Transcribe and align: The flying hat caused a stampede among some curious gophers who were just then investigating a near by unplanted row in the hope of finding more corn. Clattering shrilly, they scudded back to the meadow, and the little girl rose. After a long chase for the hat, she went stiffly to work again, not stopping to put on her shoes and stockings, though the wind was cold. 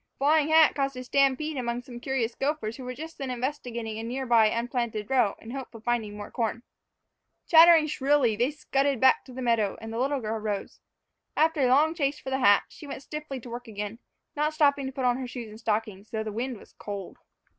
The 0.15 0.23
flying 0.25 0.47
hat 0.47 0.73
caused 0.73 0.97
a 0.97 1.03
stampede 1.03 1.57
among 1.57 1.83
some 1.83 1.99
curious 1.99 2.33
gophers 2.33 2.77
who 2.77 2.83
were 2.83 2.95
just 2.95 3.19
then 3.19 3.29
investigating 3.29 3.99
a 3.99 4.03
near 4.03 4.25
by 4.25 4.47
unplanted 4.49 5.11
row 5.11 5.35
in 5.37 5.49
the 5.49 5.53
hope 5.53 5.75
of 5.75 5.83
finding 5.83 6.17
more 6.17 6.31
corn. 6.31 6.63
Clattering 7.47 7.85
shrilly, 7.85 8.35
they 8.35 8.49
scudded 8.49 8.99
back 8.99 9.23
to 9.25 9.31
the 9.31 9.43
meadow, 9.43 9.77
and 9.79 9.93
the 9.93 9.99
little 9.99 10.19
girl 10.19 10.39
rose. 10.39 10.79
After 11.37 11.59
a 11.61 11.67
long 11.67 11.93
chase 11.93 12.19
for 12.19 12.31
the 12.31 12.39
hat, 12.39 12.63
she 12.67 12.87
went 12.87 13.03
stiffly 13.03 13.39
to 13.41 13.49
work 13.51 13.67
again, 13.67 13.99
not 14.35 14.55
stopping 14.55 14.87
to 14.87 14.91
put 14.91 15.05
on 15.05 15.17
her 15.17 15.27
shoes 15.27 15.49
and 15.49 15.59
stockings, 15.59 16.09
though 16.09 16.23
the 16.23 16.31
wind 16.31 16.57
was 16.57 16.73
cold. 16.73 17.19